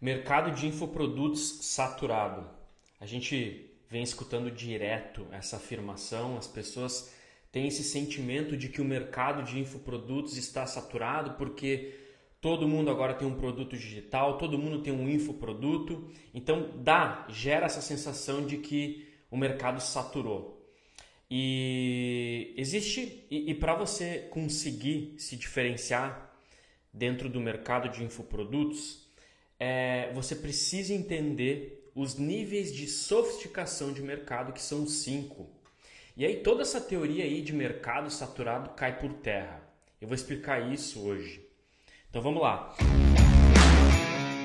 Mercado 0.00 0.52
de 0.52 0.64
infoprodutos 0.64 1.58
saturado. 1.62 2.48
A 3.00 3.06
gente 3.06 3.68
vem 3.90 4.00
escutando 4.00 4.48
direto 4.48 5.26
essa 5.32 5.56
afirmação, 5.56 6.36
as 6.36 6.46
pessoas 6.46 7.12
têm 7.50 7.66
esse 7.66 7.82
sentimento 7.82 8.56
de 8.56 8.68
que 8.68 8.80
o 8.80 8.84
mercado 8.84 9.42
de 9.42 9.58
infoprodutos 9.58 10.36
está 10.36 10.64
saturado 10.66 11.32
porque 11.32 11.98
todo 12.40 12.68
mundo 12.68 12.92
agora 12.92 13.14
tem 13.14 13.26
um 13.26 13.34
produto 13.34 13.76
digital, 13.76 14.38
todo 14.38 14.56
mundo 14.56 14.82
tem 14.82 14.92
um 14.92 15.08
infoproduto, 15.08 16.08
então 16.32 16.70
dá, 16.76 17.26
gera 17.28 17.66
essa 17.66 17.80
sensação 17.80 18.46
de 18.46 18.58
que 18.58 19.08
o 19.28 19.36
mercado 19.36 19.80
saturou. 19.80 20.64
E 21.28 22.54
existe, 22.56 23.26
e, 23.28 23.50
e 23.50 23.54
para 23.54 23.74
você 23.74 24.28
conseguir 24.30 25.16
se 25.18 25.36
diferenciar 25.36 26.32
dentro 26.92 27.28
do 27.28 27.40
mercado 27.40 27.88
de 27.88 28.04
infoprodutos, 28.04 29.07
é, 29.58 30.12
você 30.14 30.36
precisa 30.36 30.94
entender 30.94 31.90
os 31.94 32.16
níveis 32.16 32.72
de 32.72 32.86
sofisticação 32.86 33.92
de 33.92 34.00
mercado, 34.00 34.52
que 34.52 34.62
são 34.62 34.86
cinco. 34.86 35.50
E 36.16 36.24
aí 36.24 36.36
toda 36.36 36.62
essa 36.62 36.80
teoria 36.80 37.24
aí 37.24 37.42
de 37.42 37.52
mercado 37.52 38.10
saturado 38.10 38.70
cai 38.70 38.98
por 38.98 39.12
terra. 39.14 39.60
Eu 40.00 40.06
vou 40.06 40.14
explicar 40.14 40.72
isso 40.72 41.00
hoje. 41.00 41.44
Então 42.08 42.22
vamos 42.22 42.40
lá. 42.40 42.76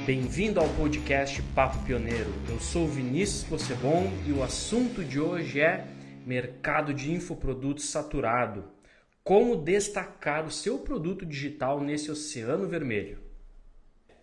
Bem-vindo 0.06 0.60
ao 0.60 0.68
podcast 0.70 1.42
Papo 1.56 1.86
Pioneiro. 1.86 2.34
Eu 2.50 2.60
sou 2.60 2.88
Vinícius 2.88 3.44
Possebon 3.44 4.12
e 4.28 4.32
o 4.32 4.44
assunto 4.44 5.04
de 5.04 5.20
hoje 5.20 5.62
é 5.62 5.88
mercado 6.26 6.94
de 6.94 7.12
infoprodutos 7.12 7.86
saturado. 7.86 8.66
Como 9.24 9.56
destacar 9.56 10.46
o 10.46 10.52
seu 10.52 10.80
produto 10.80 11.26
digital 11.26 11.80
nesse 11.80 12.12
oceano 12.12 12.68
vermelho? 12.68 13.33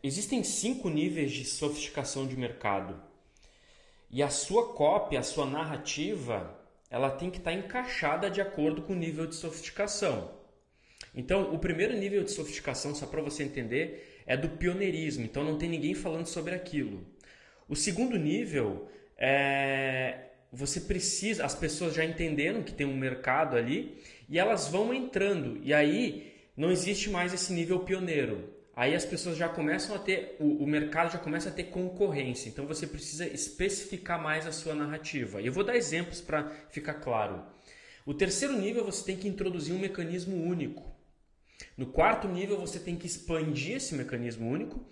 Existem 0.03 0.43
cinco 0.43 0.89
níveis 0.89 1.31
de 1.31 1.45
sofisticação 1.45 2.27
de 2.27 2.35
mercado. 2.35 2.99
E 4.11 4.23
a 4.23 4.31
sua 4.31 4.73
cópia, 4.73 5.21
a 5.21 5.23
sua 5.23 5.45
narrativa, 5.45 6.59
ela 6.91 7.11
tem 7.11 7.31
que 7.31 7.37
estar 7.37 7.53
encaixada 7.53 8.31
de 8.31 8.41
acordo 8.41 8.81
com 8.81 8.95
o 8.95 8.97
nível 8.97 9.27
de 9.27 9.35
sofisticação. 9.35 10.31
Então, 11.15 11.53
o 11.55 11.59
primeiro 11.59 11.95
nível 11.97 12.25
de 12.25 12.31
sofisticação, 12.31 12.95
só 12.95 13.07
para 13.07 13.21
você 13.21 13.43
entender, 13.43 14.23
é 14.27 14.39
do 14.39 14.49
pioneirismo. 14.49 15.25
Então, 15.25 15.45
não 15.45 15.59
tem 15.59 15.69
ninguém 15.69 15.95
falando 15.95 16.27
sobre 16.27 16.55
aquilo. 16.55 17.07
O 17.69 17.77
segundo 17.77 18.19
nível 18.19 18.89
é 19.19 20.27
você 20.53 20.81
precisa, 20.81 21.45
as 21.45 21.55
pessoas 21.55 21.95
já 21.95 22.05
entenderam 22.05 22.65
que 22.65 22.73
tem 22.73 22.85
um 22.85 22.97
mercado 22.97 23.57
ali 23.57 24.03
e 24.29 24.39
elas 24.39 24.67
vão 24.67 24.93
entrando. 24.93 25.61
E 25.63 25.73
aí 25.73 26.33
não 26.57 26.73
existe 26.73 27.09
mais 27.09 27.33
esse 27.33 27.53
nível 27.53 27.81
pioneiro 27.81 28.60
aí 28.81 28.95
as 28.95 29.05
pessoas 29.05 29.37
já 29.37 29.47
começam 29.47 29.95
a 29.95 29.99
ter, 29.99 30.37
o, 30.41 30.65
o, 30.65 30.67
mercado 30.67 31.13
já 31.13 31.19
começa 31.19 31.51
a 31.51 31.53
ter 31.53 31.65
concorrência. 31.65 32.49
Então 32.49 32.67
você 32.67 32.87
precisa 32.87 33.27
especificar 33.27 34.19
mais 34.19 34.47
a 34.47 34.53
sua 34.53 34.75
narrativa. 34.75 35.43
E 35.43 35.47
eu 35.47 35.53
vou 35.53 35.63
dar 35.63 35.77
exemplos 35.77 36.23
para 36.23 36.51
ficar 36.71 36.95
claro. 36.95 37.45
O 38.07 38.15
terceiro 38.15 38.59
nível 38.59 38.83
você 38.83 39.05
tem 39.05 39.19
que 39.19 39.29
introduzir 39.29 39.75
um 39.75 39.79
mecanismo 39.79 40.35
único. 40.43 40.91
No 41.77 41.89
quarto 41.89 42.27
nível 42.27 42.59
você 42.59 42.79
tem 42.79 42.97
que 42.97 43.07
expandir 43.07 43.77
esse 43.77 43.95
mecanismo 43.95 44.49
único. 44.51 44.83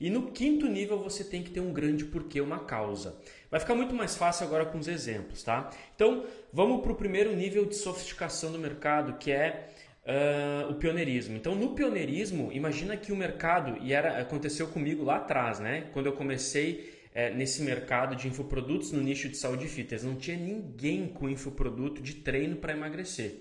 E 0.00 0.10
no 0.10 0.32
quinto 0.32 0.66
nível 0.66 0.98
você 0.98 1.22
tem 1.22 1.40
que 1.40 1.50
ter 1.50 1.60
um 1.60 1.72
grande 1.72 2.04
porquê, 2.04 2.40
uma 2.40 2.64
causa. 2.64 3.16
Vai 3.48 3.60
ficar 3.60 3.76
muito 3.76 3.94
mais 3.94 4.16
fácil 4.16 4.44
agora 4.44 4.66
com 4.66 4.78
os 4.78 4.88
exemplos, 4.88 5.44
tá? 5.44 5.70
Então 5.94 6.26
vamos 6.52 6.82
para 6.82 6.90
o 6.90 6.96
primeiro 6.96 7.32
nível 7.36 7.64
de 7.64 7.76
sofisticação 7.76 8.50
do 8.50 8.58
mercado, 8.58 9.18
que 9.18 9.30
é 9.30 9.68
uh, 10.06 10.70
o 10.70 10.74
pioneirismo. 10.74 11.36
Então, 11.36 11.54
no 11.54 11.74
pioneirismo, 11.74 12.52
imagina 12.52 12.96
que 12.96 13.12
o 13.12 13.16
mercado, 13.16 13.76
e 13.82 13.92
era 13.92 14.20
aconteceu 14.20 14.68
comigo 14.68 15.04
lá 15.04 15.16
atrás, 15.16 15.58
né? 15.58 15.88
quando 15.92 16.06
eu 16.06 16.12
comecei 16.12 16.94
é, 17.14 17.30
nesse 17.30 17.62
mercado 17.62 18.14
de 18.14 18.28
infoprodutos 18.28 18.92
no 18.92 19.02
nicho 19.02 19.28
de 19.28 19.36
saúde 19.36 19.66
e 19.66 19.68
fitness, 19.68 20.04
não 20.04 20.16
tinha 20.16 20.36
ninguém 20.36 21.08
com 21.08 21.28
infoproduto 21.28 22.00
de 22.00 22.14
treino 22.14 22.56
para 22.56 22.72
emagrecer. 22.72 23.34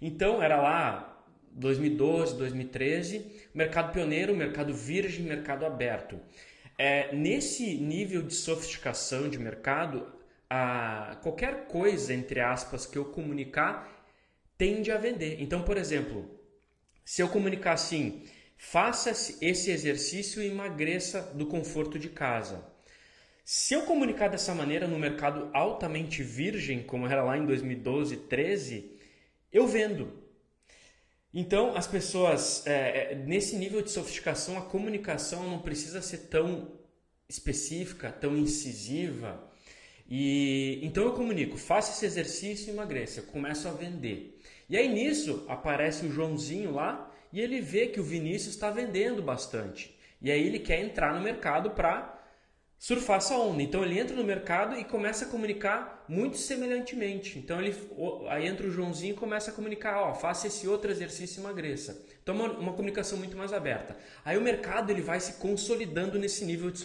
Então, 0.00 0.42
era 0.42 0.60
lá 0.60 1.24
2012, 1.52 2.36
2013, 2.36 3.26
mercado 3.52 3.92
pioneiro, 3.92 4.36
mercado 4.36 4.72
virgem, 4.72 5.24
mercado 5.24 5.66
aberto. 5.66 6.20
É, 6.76 7.14
nesse 7.14 7.74
nível 7.74 8.22
de 8.22 8.34
sofisticação 8.34 9.28
de 9.28 9.38
mercado, 9.38 10.06
a, 10.48 11.18
qualquer 11.22 11.66
coisa, 11.66 12.14
entre 12.14 12.40
aspas, 12.40 12.86
que 12.86 12.96
eu 12.96 13.06
comunicar 13.06 13.97
tende 14.58 14.90
a 14.90 14.98
vender. 14.98 15.40
Então, 15.40 15.62
por 15.62 15.78
exemplo, 15.78 16.28
se 17.04 17.22
eu 17.22 17.28
comunicar 17.28 17.72
assim, 17.72 18.24
faça 18.58 19.10
esse 19.40 19.70
exercício 19.70 20.42
e 20.42 20.48
emagreça 20.48 21.22
do 21.22 21.46
conforto 21.46 21.98
de 21.98 22.10
casa. 22.10 22.62
Se 23.44 23.72
eu 23.72 23.82
comunicar 23.82 24.28
dessa 24.28 24.54
maneira 24.54 24.86
no 24.86 24.98
mercado 24.98 25.48
altamente 25.54 26.22
virgem, 26.22 26.82
como 26.82 27.06
era 27.06 27.22
lá 27.22 27.38
em 27.38 27.46
2012, 27.46 28.16
13, 28.28 28.92
eu 29.50 29.66
vendo. 29.66 30.22
Então, 31.32 31.76
as 31.76 31.86
pessoas, 31.86 32.66
é, 32.66 33.12
é, 33.12 33.14
nesse 33.14 33.56
nível 33.56 33.80
de 33.80 33.90
sofisticação, 33.90 34.58
a 34.58 34.62
comunicação 34.62 35.48
não 35.48 35.60
precisa 35.60 36.02
ser 36.02 36.28
tão 36.28 36.78
específica, 37.28 38.10
tão 38.10 38.36
incisiva. 38.36 39.48
E 40.08 40.80
então 40.82 41.04
eu 41.04 41.12
comunico, 41.12 41.58
faça 41.58 41.92
esse 41.92 42.06
exercício 42.06 42.68
e 42.68 42.72
emagreça. 42.72 43.20
Eu 43.20 43.24
começo 43.24 43.68
a 43.68 43.72
vender. 43.72 44.37
E 44.68 44.76
aí 44.76 44.88
nisso 44.88 45.44
aparece 45.48 46.04
o 46.04 46.12
Joãozinho 46.12 46.72
lá 46.72 47.10
e 47.32 47.40
ele 47.40 47.60
vê 47.60 47.86
que 47.86 48.00
o 48.00 48.04
Vinícius 48.04 48.54
está 48.54 48.70
vendendo 48.70 49.22
bastante. 49.22 49.96
E 50.20 50.30
aí 50.30 50.46
ele 50.46 50.58
quer 50.58 50.80
entrar 50.80 51.14
no 51.14 51.20
mercado 51.20 51.70
para 51.70 52.18
surfar 52.78 53.16
essa 53.16 53.36
onda. 53.36 53.62
Então 53.62 53.84
ele 53.84 53.98
entra 53.98 54.14
no 54.14 54.24
mercado 54.24 54.78
e 54.78 54.84
começa 54.84 55.24
a 55.24 55.28
comunicar 55.28 56.04
muito 56.08 56.36
semelhantemente. 56.36 57.38
Então 57.38 57.60
ele 57.60 57.74
aí 58.28 58.46
entra 58.46 58.66
o 58.66 58.70
Joãozinho 58.70 59.14
e 59.14 59.16
começa 59.16 59.50
a 59.50 59.54
comunicar, 59.54 60.00
ó, 60.00 60.14
faça 60.14 60.46
esse 60.46 60.68
outro 60.68 60.90
exercício 60.90 61.40
e 61.40 61.42
emagreça. 61.42 62.04
Então 62.22 62.34
uma, 62.34 62.52
uma 62.52 62.72
comunicação 62.72 63.18
muito 63.18 63.36
mais 63.36 63.52
aberta. 63.52 63.96
Aí 64.24 64.36
o 64.36 64.42
mercado 64.42 64.90
ele 64.90 65.02
vai 65.02 65.18
se 65.18 65.34
consolidando 65.34 66.18
nesse 66.18 66.44
nível 66.44 66.70
de 66.70 66.78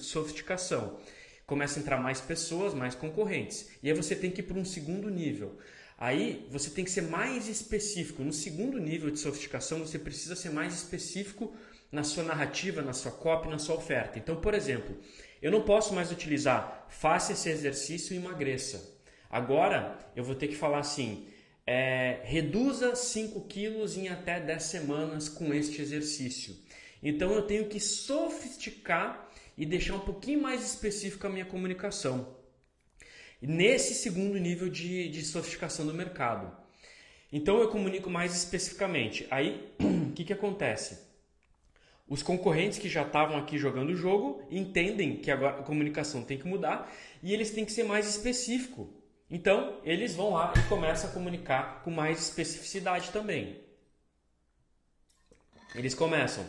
sofisticação. 0.00 0.98
Começa 1.46 1.80
a 1.80 1.82
entrar 1.82 1.96
mais 1.96 2.20
pessoas, 2.20 2.74
mais 2.74 2.94
concorrentes. 2.94 3.70
E 3.82 3.88
aí 3.88 3.96
você 3.96 4.14
tem 4.14 4.30
que 4.30 4.40
ir 4.40 4.44
para 4.44 4.58
um 4.58 4.64
segundo 4.64 5.10
nível. 5.10 5.58
Aí 6.00 6.46
você 6.48 6.70
tem 6.70 6.82
que 6.82 6.90
ser 6.90 7.02
mais 7.02 7.46
específico. 7.46 8.24
No 8.24 8.32
segundo 8.32 8.78
nível 8.78 9.10
de 9.10 9.18
sofisticação, 9.20 9.80
você 9.80 9.98
precisa 9.98 10.34
ser 10.34 10.48
mais 10.48 10.72
específico 10.72 11.54
na 11.92 12.02
sua 12.02 12.24
narrativa, 12.24 12.80
na 12.80 12.94
sua 12.94 13.12
copy, 13.12 13.50
na 13.50 13.58
sua 13.58 13.74
oferta. 13.74 14.18
Então, 14.18 14.36
por 14.36 14.54
exemplo, 14.54 14.96
eu 15.42 15.52
não 15.52 15.60
posso 15.60 15.92
mais 15.92 16.10
utilizar 16.10 16.86
faça 16.88 17.32
esse 17.32 17.50
exercício 17.50 18.14
e 18.14 18.16
emagreça. 18.16 18.98
Agora 19.28 19.98
eu 20.16 20.24
vou 20.24 20.34
ter 20.34 20.48
que 20.48 20.56
falar 20.56 20.78
assim: 20.78 21.26
é, 21.66 22.20
reduza 22.24 22.96
5 22.96 23.38
quilos 23.42 23.98
em 23.98 24.08
até 24.08 24.40
10 24.40 24.62
semanas 24.62 25.28
com 25.28 25.52
este 25.52 25.82
exercício. 25.82 26.56
Então 27.02 27.30
eu 27.32 27.42
tenho 27.42 27.66
que 27.66 27.78
sofisticar 27.78 29.30
e 29.56 29.66
deixar 29.66 29.96
um 29.96 30.00
pouquinho 30.00 30.40
mais 30.40 30.64
específico 30.64 31.26
a 31.26 31.30
minha 31.30 31.44
comunicação 31.44 32.39
nesse 33.40 33.94
segundo 33.94 34.38
nível 34.38 34.68
de, 34.68 35.08
de 35.08 35.22
sofisticação 35.22 35.86
do 35.86 35.94
mercado. 35.94 36.54
Então 37.32 37.58
eu 37.58 37.68
comunico 37.68 38.10
mais 38.10 38.34
especificamente. 38.34 39.26
Aí 39.30 39.72
o 39.80 40.12
que, 40.14 40.24
que 40.24 40.32
acontece? 40.32 41.08
Os 42.08 42.22
concorrentes 42.22 42.78
que 42.78 42.88
já 42.88 43.02
estavam 43.02 43.38
aqui 43.38 43.56
jogando 43.56 43.90
o 43.90 43.96
jogo 43.96 44.42
entendem 44.50 45.16
que 45.16 45.30
agora 45.30 45.60
a 45.60 45.62
comunicação 45.62 46.24
tem 46.24 46.36
que 46.36 46.46
mudar 46.46 46.92
e 47.22 47.32
eles 47.32 47.50
têm 47.52 47.64
que 47.64 47.72
ser 47.72 47.84
mais 47.84 48.08
específico. 48.08 48.92
Então 49.30 49.80
eles 49.84 50.14
vão 50.16 50.32
lá 50.32 50.52
e 50.56 50.68
começam 50.68 51.08
a 51.08 51.12
comunicar 51.12 51.82
com 51.84 51.90
mais 51.90 52.20
especificidade 52.20 53.10
também. 53.10 53.60
Eles 55.72 55.94
começam. 55.94 56.44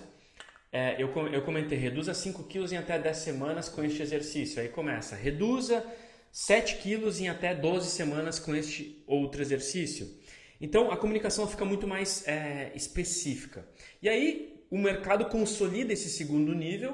É, 0.72 0.96
eu, 0.97 1.09
eu 1.28 1.44
comentei, 1.44 1.78
reduza 1.78 2.13
5 2.13 2.46
quilos 2.46 2.72
em 2.72 2.78
até 2.78 2.97
10 2.97 3.18
semanas 3.18 3.69
com 3.69 3.83
este 3.83 4.01
exercício. 4.01 4.60
Aí 4.60 4.69
começa, 4.69 5.16
reduza 5.16 5.86
7 6.31 6.78
quilos 6.78 7.19
em 7.19 7.28
até 7.28 7.54
12 7.54 7.89
semanas 7.89 8.39
com 8.39 8.56
este 8.56 9.04
outro 9.06 9.42
exercício. 9.42 10.10
Então 10.60 10.92
a 10.92 10.98
comunicação 10.98 11.48
fica 11.48 11.66
muito 11.66 11.88
mais 11.88 12.25
é, 12.28 12.72
específica. 12.75 13.68
E 14.01 14.07
aí 14.07 14.63
o 14.69 14.78
mercado 14.78 15.25
consolida 15.25 15.92
esse 15.92 16.10
segundo 16.10 16.54
nível. 16.54 16.92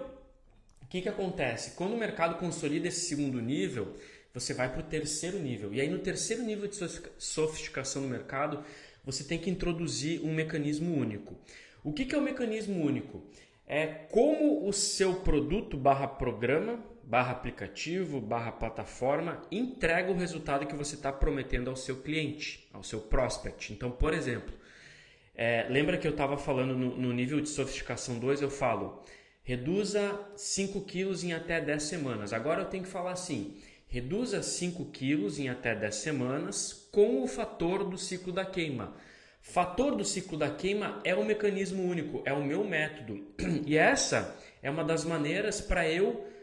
O 0.82 0.88
que, 0.88 1.02
que 1.02 1.10
acontece? 1.10 1.72
Quando 1.72 1.94
o 1.94 1.98
mercado 1.98 2.38
consolida 2.40 2.88
esse 2.88 3.02
segundo 3.02 3.42
nível, 3.42 3.96
você 4.34 4.54
vai 4.54 4.72
para 4.72 4.80
o 4.80 4.84
terceiro 4.84 5.38
nível. 5.38 5.74
E 5.74 5.82
aí 5.82 5.90
no 5.90 6.00
terceiro 6.00 6.44
nível 6.44 6.68
de 6.68 6.78
sofisticação 7.18 8.02
do 8.02 8.08
mercado, 8.08 8.64
você 9.04 9.24
tem 9.24 9.38
que 9.38 9.50
introduzir 9.50 10.22
um 10.24 10.34
mecanismo 10.34 10.96
único. 10.96 11.36
O 11.84 11.94
que, 11.94 12.06
que 12.06 12.16
é 12.16 12.18
o 12.18 12.22
mecanismo 12.22 12.84
único? 12.84 13.24
É 13.68 13.86
como 13.86 14.68
o 14.68 14.74
seu 14.74 15.16
produto 15.22 15.78
barra 15.78 16.08
programa 16.08 16.84
barra 17.08 17.32
aplicativo, 17.32 18.20
barra 18.20 18.52
plataforma, 18.52 19.42
entrega 19.50 20.12
o 20.12 20.18
resultado 20.18 20.68
que 20.68 20.76
você 20.76 20.96
está 20.96 21.10
prometendo 21.10 21.70
ao 21.70 21.76
seu 21.78 22.02
cliente, 22.02 22.68
ao 22.74 22.84
seu 22.84 23.00
prospect. 23.00 23.72
Então, 23.72 23.90
por 23.90 24.14
exemplo, 24.14 24.54
é, 25.34 25.66
lembra 25.70 25.98
que 25.98 26.06
eu 26.06 26.12
estava 26.12 26.38
falando 26.38 26.76
no, 26.76 26.98
no, 26.98 27.14
nível 27.14 27.40
de 27.40 27.48
sofisticação 27.48 28.20
2, 28.20 28.42
eu 28.42 28.50
falo, 28.50 29.02
reduza 29.42 30.20
5 30.36 30.82
quilos 30.82 31.24
em 31.24 31.32
até 31.32 31.62
10 31.62 31.82
semanas. 31.82 32.34
Agora 32.34 32.64
eu 32.64 32.66
tenho 32.66 32.84
que 32.84 32.90
falar 32.90 33.14
assim, 33.14 33.56
reduza 33.88 34.44
5 34.44 34.84
quilos 34.88 35.40
em 35.40 35.48
até 35.48 35.74
10 35.74 35.96
semanas 35.96 36.90
com 36.92 37.24
o 37.24 37.28
fator 37.28 37.86
do 37.86 37.98
ciclo 37.98 38.34
da 38.34 38.44
queima. 38.44 38.94
Fator 39.40 39.96
do 39.96 40.04
ciclo 40.04 40.38
da 40.38 40.50
queima 40.50 41.00
é 41.06 41.16
um 41.16 41.24
mecanismo 41.24 41.90
único, 41.90 42.22
é 42.26 42.34
o 42.34 42.44
meu 42.44 42.66
método. 42.66 43.26
E 43.66 43.78
essa 43.78 44.38
é 44.62 44.70
uma 44.70 44.84
das 44.84 45.06
maneiras 45.06 45.62
para 45.62 45.88
eu 45.88 46.36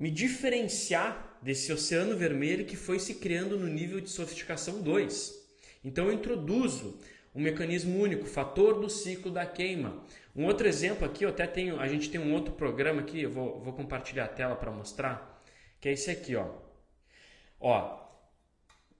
me 0.00 0.10
diferenciar 0.10 1.38
desse 1.42 1.70
oceano 1.70 2.16
vermelho 2.16 2.64
que 2.64 2.74
foi 2.74 2.98
se 2.98 3.16
criando 3.16 3.58
no 3.58 3.66
nível 3.66 4.00
de 4.00 4.08
sofisticação 4.08 4.80
2. 4.80 5.38
Então 5.84 6.06
eu 6.06 6.12
introduzo 6.14 6.98
um 7.34 7.42
mecanismo 7.42 8.00
único, 8.00 8.24
fator 8.24 8.80
do 8.80 8.88
ciclo 8.88 9.30
da 9.30 9.44
queima. 9.44 10.02
Um 10.34 10.46
outro 10.46 10.66
exemplo 10.66 11.04
aqui, 11.04 11.24
eu 11.24 11.28
até 11.28 11.46
tenho, 11.46 11.78
a 11.78 11.86
gente 11.86 12.10
tem 12.10 12.20
um 12.20 12.32
outro 12.32 12.54
programa 12.54 13.02
aqui, 13.02 13.20
eu 13.20 13.30
vou, 13.30 13.60
vou 13.60 13.74
compartilhar 13.74 14.24
a 14.24 14.28
tela 14.28 14.56
para 14.56 14.70
mostrar, 14.70 15.44
que 15.78 15.88
é 15.88 15.92
esse 15.92 16.10
aqui, 16.10 16.34
ó. 16.34 16.48
Ó, 17.60 18.00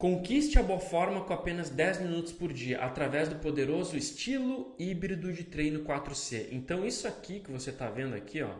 Conquiste 0.00 0.58
a 0.58 0.62
boa 0.62 0.80
forma 0.80 1.24
com 1.24 1.34
apenas 1.34 1.68
10 1.68 2.00
minutos 2.00 2.32
por 2.32 2.54
dia, 2.54 2.80
através 2.80 3.28
do 3.28 3.36
poderoso 3.36 3.98
estilo 3.98 4.74
híbrido 4.78 5.30
de 5.30 5.44
treino 5.44 5.84
4C. 5.84 6.48
Então, 6.52 6.86
isso 6.86 7.06
aqui 7.06 7.40
que 7.40 7.50
você 7.50 7.68
está 7.68 7.90
vendo 7.90 8.14
aqui, 8.14 8.40
ó, 8.42 8.54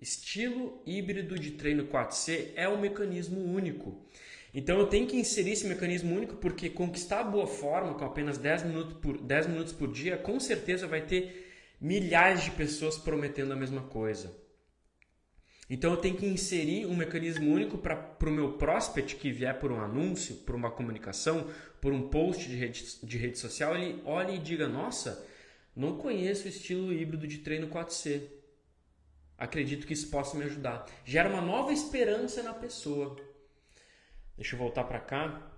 estilo 0.00 0.82
híbrido 0.86 1.38
de 1.38 1.52
treino 1.52 1.86
4C 1.86 2.52
é 2.54 2.68
um 2.68 2.80
mecanismo 2.80 3.40
único. 3.40 4.06
Então, 4.54 4.78
eu 4.78 4.86
tenho 4.86 5.06
que 5.06 5.16
inserir 5.16 5.52
esse 5.52 5.66
mecanismo 5.66 6.14
único 6.16 6.36
porque 6.36 6.70
conquistar 6.70 7.20
a 7.20 7.24
boa 7.24 7.46
forma 7.46 7.94
com 7.94 8.04
apenas 8.04 8.38
10 8.38 8.64
minutos 8.64 8.94
por, 8.94 9.18
10 9.18 9.46
minutos 9.48 9.72
por 9.72 9.92
dia, 9.92 10.16
com 10.16 10.40
certeza 10.40 10.86
vai 10.86 11.02
ter 11.02 11.48
milhares 11.80 12.42
de 12.42 12.50
pessoas 12.52 12.96
prometendo 12.96 13.52
a 13.52 13.56
mesma 13.56 13.82
coisa. 13.82 14.34
Então 15.70 15.90
eu 15.90 15.98
tenho 15.98 16.16
que 16.16 16.24
inserir 16.24 16.86
um 16.86 16.96
mecanismo 16.96 17.52
único 17.52 17.76
para 17.76 18.16
o 18.22 18.30
meu 18.30 18.52
prospect 18.54 19.16
que 19.16 19.30
vier 19.30 19.58
por 19.58 19.70
um 19.70 19.80
anúncio, 19.80 20.36
por 20.36 20.54
uma 20.54 20.70
comunicação, 20.70 21.46
por 21.80 21.92
um 21.92 22.08
post 22.08 22.48
de 22.48 22.56
rede, 22.56 22.84
de 23.02 23.18
rede 23.18 23.38
social, 23.38 23.76
ele 23.76 24.00
olhe 24.04 24.36
e 24.36 24.38
diga: 24.38 24.66
Nossa, 24.66 25.26
não 25.76 25.98
conheço 25.98 26.46
o 26.46 26.48
estilo 26.48 26.92
híbrido 26.92 27.26
de 27.26 27.38
treino 27.38 27.68
4C. 27.68 28.37
Acredito 29.38 29.86
que 29.86 29.92
isso 29.92 30.10
possa 30.10 30.36
me 30.36 30.44
ajudar. 30.44 30.84
Gera 31.04 31.28
uma 31.28 31.40
nova 31.40 31.72
esperança 31.72 32.42
na 32.42 32.52
pessoa. 32.52 33.16
Deixa 34.36 34.56
eu 34.56 34.58
voltar 34.58 34.82
para 34.82 34.98
cá. 34.98 35.52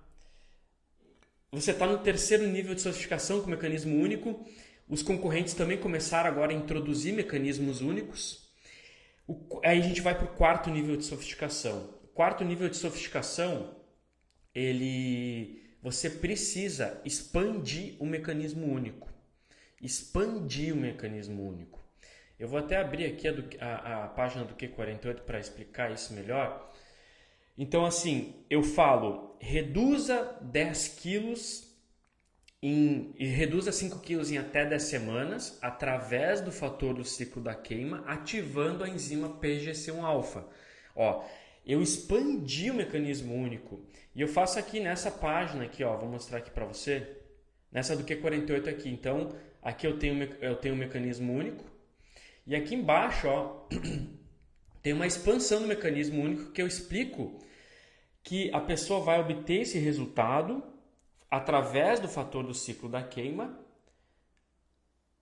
Você 1.51 1.71
está 1.71 1.87
no 1.87 1.97
terceiro 1.97 2.47
nível 2.47 2.75
de 2.75 2.81
sofisticação 2.81 3.41
com 3.41 3.49
mecanismo 3.49 3.99
único. 3.99 4.45
Os 4.87 5.01
concorrentes 5.01 5.55
também 5.55 5.79
começaram 5.79 6.29
agora 6.29 6.51
a 6.51 6.55
introduzir 6.55 7.11
mecanismos 7.11 7.81
únicos. 7.81 8.49
O, 9.27 9.59
aí 9.65 9.79
a 9.79 9.81
gente 9.81 9.99
vai 9.99 10.15
para 10.15 10.25
o 10.25 10.35
quarto 10.35 10.69
nível 10.69 10.95
de 10.95 11.03
sofisticação. 11.03 11.89
O 12.03 12.07
quarto 12.09 12.43
nível 12.43 12.69
de 12.69 12.77
sofisticação, 12.77 13.75
ele, 14.53 15.63
você 15.81 16.07
precisa 16.07 17.01
expandir 17.03 17.95
o 17.99 18.05
mecanismo 18.05 18.71
único. 18.71 19.09
Expandir 19.81 20.73
o 20.73 20.77
mecanismo 20.77 21.47
único. 21.47 21.80
Eu 22.41 22.47
vou 22.47 22.57
até 22.57 22.77
abrir 22.77 23.05
aqui 23.05 23.27
a, 23.27 23.31
do, 23.31 23.45
a, 23.59 24.05
a 24.05 24.07
página 24.07 24.43
do 24.43 24.55
Q48 24.55 25.19
para 25.19 25.39
explicar 25.39 25.91
isso 25.91 26.11
melhor. 26.11 26.73
Então, 27.55 27.85
assim, 27.85 28.43
eu 28.49 28.63
falo, 28.63 29.37
reduza 29.39 30.39
10 30.41 30.87
quilos 30.87 31.71
em, 32.59 33.13
e 33.15 33.27
reduza 33.27 33.71
5 33.71 33.99
quilos 33.99 34.31
em 34.31 34.39
até 34.39 34.65
10 34.65 34.81
semanas 34.81 35.59
através 35.61 36.41
do 36.41 36.51
fator 36.51 36.95
do 36.95 37.05
ciclo 37.05 37.43
da 37.43 37.53
queima, 37.53 38.03
ativando 38.07 38.83
a 38.83 38.89
enzima 38.89 39.37
PGC1-alfa. 39.39 40.43
Ó, 40.95 41.23
eu 41.63 41.79
expandi 41.79 42.71
o 42.71 42.73
mecanismo 42.73 43.35
único 43.35 43.85
e 44.15 44.21
eu 44.21 44.27
faço 44.27 44.57
aqui 44.57 44.79
nessa 44.79 45.11
página 45.11 45.65
aqui, 45.65 45.83
ó, 45.83 45.95
vou 45.95 46.09
mostrar 46.09 46.39
aqui 46.39 46.49
para 46.49 46.65
você, 46.65 47.07
nessa 47.71 47.95
do 47.95 48.03
Q48 48.03 48.67
aqui. 48.67 48.89
Então, 48.89 49.29
aqui 49.61 49.85
eu 49.85 49.99
tenho 49.99 50.23
eu 50.41 50.55
tenho 50.55 50.73
um 50.73 50.79
mecanismo 50.79 51.31
único 51.31 51.70
e 52.51 52.55
aqui 52.55 52.75
embaixo, 52.75 53.29
ó, 53.29 53.65
tem 54.83 54.91
uma 54.91 55.07
expansão 55.07 55.61
do 55.61 55.69
mecanismo 55.69 56.21
único 56.21 56.51
que 56.51 56.61
eu 56.61 56.67
explico 56.67 57.39
que 58.21 58.51
a 58.53 58.59
pessoa 58.59 58.99
vai 58.99 59.21
obter 59.21 59.61
esse 59.61 59.79
resultado 59.79 60.61
através 61.29 62.01
do 62.01 62.09
fator 62.09 62.45
do 62.45 62.53
ciclo 62.53 62.89
da 62.89 63.01
queima, 63.01 63.57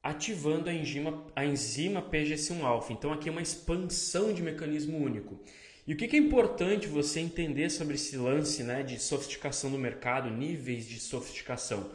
ativando 0.02 0.72
a 0.72 0.74
enzima, 0.74 1.28
a 1.36 1.46
enzima 1.46 2.02
PGC1-alfa. 2.02 2.94
Então 2.94 3.14
aqui 3.14 3.30
é 3.30 3.32
uma 3.32 3.44
expansão 3.44 4.34
de 4.34 4.42
mecanismo 4.42 4.98
único. 4.98 5.40
E 5.86 5.94
o 5.94 5.96
que 5.96 6.16
é 6.16 6.20
importante 6.20 6.88
você 6.88 7.20
entender 7.20 7.70
sobre 7.70 7.94
esse 7.94 8.18
lance 8.18 8.64
né, 8.64 8.82
de 8.82 8.98
sofisticação 8.98 9.70
do 9.70 9.78
mercado, 9.78 10.32
níveis 10.32 10.88
de 10.88 11.00
sofisticação? 11.00 11.92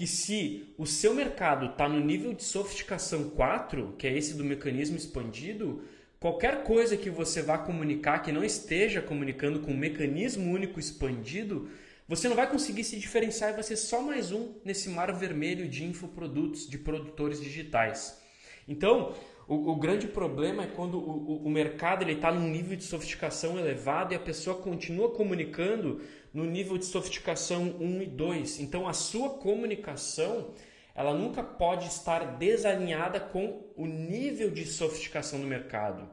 Que 0.00 0.06
se 0.06 0.72
o 0.78 0.86
seu 0.86 1.12
mercado 1.12 1.66
está 1.66 1.86
no 1.86 2.00
nível 2.00 2.32
de 2.32 2.42
sofisticação 2.42 3.28
4, 3.28 3.96
que 3.98 4.06
é 4.06 4.16
esse 4.16 4.32
do 4.32 4.42
mecanismo 4.42 4.96
expandido, 4.96 5.82
qualquer 6.18 6.64
coisa 6.64 6.96
que 6.96 7.10
você 7.10 7.42
vá 7.42 7.58
comunicar 7.58 8.20
que 8.20 8.32
não 8.32 8.42
esteja 8.42 9.02
comunicando 9.02 9.60
com 9.60 9.72
o 9.72 9.76
mecanismo 9.76 10.50
único 10.50 10.80
expandido, 10.80 11.68
você 12.08 12.30
não 12.30 12.34
vai 12.34 12.48
conseguir 12.48 12.82
se 12.82 12.98
diferenciar 12.98 13.50
e 13.50 13.52
vai 13.52 13.62
ser 13.62 13.76
só 13.76 14.00
mais 14.00 14.32
um 14.32 14.54
nesse 14.64 14.88
mar 14.88 15.12
vermelho 15.12 15.68
de 15.68 15.84
infoprodutos, 15.84 16.66
de 16.66 16.78
produtores 16.78 17.38
digitais. 17.38 18.22
Então, 18.66 19.14
o, 19.50 19.72
o 19.72 19.76
grande 19.76 20.06
problema 20.06 20.62
é 20.62 20.66
quando 20.68 20.96
o, 20.96 21.10
o, 21.10 21.46
o 21.46 21.50
mercado 21.50 22.08
está 22.08 22.30
num 22.30 22.48
nível 22.48 22.76
de 22.76 22.84
sofisticação 22.84 23.58
elevado 23.58 24.12
e 24.12 24.16
a 24.16 24.20
pessoa 24.20 24.56
continua 24.56 25.10
comunicando 25.10 26.00
no 26.32 26.44
nível 26.44 26.78
de 26.78 26.84
sofisticação 26.84 27.76
1 27.80 28.02
e 28.02 28.06
2. 28.06 28.60
Então, 28.60 28.86
a 28.86 28.92
sua 28.92 29.30
comunicação 29.30 30.54
ela 30.94 31.12
nunca 31.12 31.42
pode 31.42 31.88
estar 31.88 32.36
desalinhada 32.38 33.18
com 33.18 33.64
o 33.76 33.86
nível 33.86 34.52
de 34.52 34.64
sofisticação 34.64 35.40
do 35.40 35.48
mercado. 35.48 36.08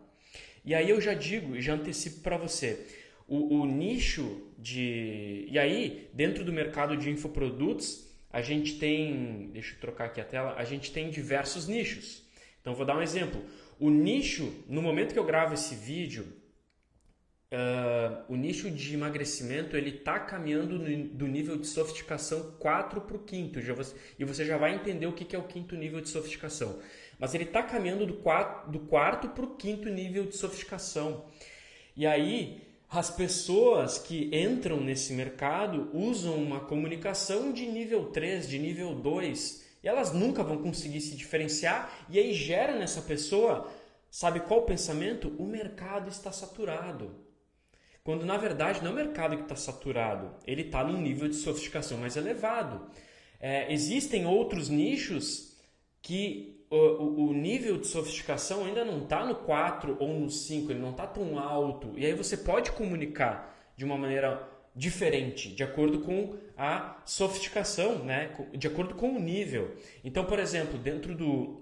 E 0.66 0.74
aí 0.74 0.90
eu 0.90 1.00
já 1.00 1.14
digo 1.14 1.56
e 1.56 1.62
já 1.62 1.76
antecipo 1.76 2.22
para 2.22 2.38
você, 2.38 2.88
o, 3.28 3.60
o 3.60 3.66
nicho 3.68 4.52
de. 4.58 5.46
E 5.48 5.60
aí, 5.60 6.10
dentro 6.12 6.44
do 6.44 6.52
mercado 6.52 6.98
de 6.98 7.10
infoprodutos, 7.12 8.10
a 8.32 8.42
gente 8.42 8.80
tem. 8.80 9.52
Deixa 9.54 9.76
eu 9.76 9.80
trocar 9.80 10.06
aqui 10.06 10.20
a 10.20 10.26
tela. 10.26 10.56
A 10.58 10.64
gente 10.64 10.92
tem 10.92 11.12
diversos 11.12 11.68
nichos. 11.68 12.27
Então, 12.68 12.76
vou 12.76 12.86
dar 12.86 12.98
um 12.98 13.02
exemplo. 13.02 13.42
O 13.80 13.90
nicho, 13.90 14.54
no 14.68 14.82
momento 14.82 15.14
que 15.14 15.20
eu 15.20 15.24
gravo 15.24 15.54
esse 15.54 15.74
vídeo, 15.74 16.28
uh, 17.50 18.26
o 18.28 18.36
nicho 18.36 18.70
de 18.70 18.94
emagrecimento 18.94 19.78
ele 19.78 19.92
está 19.92 20.20
caminhando 20.20 20.78
no, 20.78 21.08
do 21.08 21.28
nível 21.28 21.58
de 21.58 21.66
sofisticação 21.66 22.58
4 22.60 23.00
para 23.00 23.16
o 23.16 23.20
quinto. 23.20 23.62
Já 23.62 23.74
você, 23.74 23.96
e 24.20 24.26
você 24.26 24.44
já 24.44 24.58
vai 24.58 24.76
entender 24.76 25.08
o 25.08 25.14
que, 25.14 25.24
que 25.24 25.34
é 25.34 25.40
o 25.40 25.48
quinto 25.48 25.78
nível 25.78 26.02
de 26.02 26.10
sofisticação. 26.10 26.78
Mas 27.18 27.34
ele 27.34 27.46
está 27.46 27.64
caminhando 27.64 28.06
do, 28.06 28.16
quatro, 28.16 28.70
do 28.70 28.80
quarto 28.80 29.30
para 29.30 29.46
o 29.46 29.56
quinto 29.56 29.88
nível 29.88 30.26
de 30.26 30.36
sofisticação. 30.36 31.24
E 31.96 32.06
aí, 32.06 32.64
as 32.90 33.10
pessoas 33.10 33.98
que 33.98 34.30
entram 34.36 34.82
nesse 34.82 35.14
mercado 35.14 35.90
usam 35.94 36.36
uma 36.36 36.60
comunicação 36.60 37.54
de 37.54 37.66
nível 37.66 38.08
3, 38.08 38.46
de 38.46 38.60
nível 38.60 38.94
2, 38.94 39.67
e 39.84 39.88
elas 39.88 40.12
nunca 40.12 40.44
vão 40.44 40.58
conseguir 40.58 41.02
se 41.02 41.16
diferenciar, 41.16 42.06
e 42.10 42.20
aí 42.20 42.34
gera 42.34 42.78
nessa 42.78 43.02
pessoa, 43.02 43.70
sabe 44.10 44.40
qual 44.42 44.62
o 44.62 44.66
pensamento? 44.66 45.34
O 45.38 45.46
mercado 45.46 46.10
está 46.10 46.32
saturado. 46.32 47.28
Quando 48.04 48.26
na 48.26 48.38
verdade 48.38 48.82
não 48.82 48.92
é 48.92 48.94
o 48.94 48.96
mercado 48.96 49.36
que 49.36 49.44
está 49.44 49.56
saturado, 49.56 50.34
ele 50.46 50.62
está 50.62 50.84
num 50.84 51.02
nível 51.02 51.28
de 51.28 51.36
sofisticação 51.36 51.98
mais 51.98 52.16
elevado. 52.16 52.90
É, 53.40 53.72
existem 53.72 54.26
outros 54.26 54.70
nichos 54.70 55.58
que 56.02 56.66
o, 56.70 57.30
o, 57.30 57.34
nível 57.34 57.78
de 57.78 57.88
sofisticação 57.88 58.66
ainda 58.66 58.84
não 58.84 59.04
está 59.04 59.26
no 59.26 59.36
4 59.36 59.98
ou 60.00 60.20
no 60.20 60.30
5, 60.30 60.72
ele 60.72 60.80
não 60.80 60.92
está 60.92 61.06
tão 61.06 61.38
alto. 61.38 61.94
E 61.98 62.06
aí 62.06 62.14
você 62.14 62.36
pode 62.36 62.72
comunicar 62.72 63.56
de 63.76 63.86
uma 63.86 63.98
maneira 63.98 64.48
diferente, 64.78 65.50
de 65.50 65.64
acordo 65.64 66.02
com 66.02 66.38
a 66.56 67.02
sofisticação, 67.04 68.06
né? 68.06 68.32
de 68.54 68.68
acordo 68.68 68.94
com 68.94 69.16
o 69.16 69.20
nível. 69.20 69.76
Então, 70.04 70.24
por 70.24 70.38
exemplo, 70.38 70.78
dentro 70.78 71.16
do, 71.16 71.62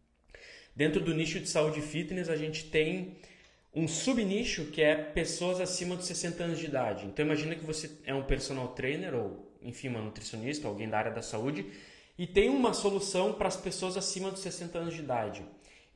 dentro 0.76 1.00
do 1.00 1.14
nicho 1.14 1.40
de 1.40 1.48
saúde 1.48 1.80
e 1.80 1.82
fitness, 1.82 2.28
a 2.28 2.36
gente 2.36 2.64
tem 2.64 3.16
um 3.74 3.88
subnicho 3.88 4.66
que 4.66 4.82
é 4.82 4.94
pessoas 4.94 5.60
acima 5.60 5.96
dos 5.96 6.06
60 6.06 6.44
anos 6.44 6.58
de 6.58 6.66
idade. 6.66 7.06
Então, 7.06 7.24
imagina 7.24 7.54
que 7.54 7.64
você 7.64 7.90
é 8.04 8.14
um 8.14 8.22
personal 8.22 8.68
trainer 8.68 9.14
ou, 9.14 9.50
enfim, 9.62 9.88
uma 9.88 10.02
nutricionista, 10.02 10.68
alguém 10.68 10.88
da 10.88 10.98
área 10.98 11.12
da 11.12 11.22
saúde 11.22 11.66
e 12.18 12.26
tem 12.26 12.48
uma 12.48 12.72
solução 12.72 13.32
para 13.32 13.48
as 13.48 13.56
pessoas 13.56 13.96
acima 13.96 14.30
dos 14.30 14.40
60 14.40 14.78
anos 14.78 14.94
de 14.94 15.00
idade. 15.00 15.42